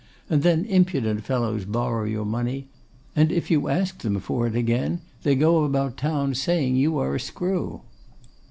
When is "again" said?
4.55-5.01